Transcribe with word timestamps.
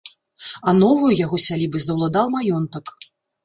А 0.69 0.73
новаю 0.79 1.11
яго 1.25 1.41
сялібай 1.45 1.85
заўладаў 1.91 2.35
маёнтак. 2.41 2.85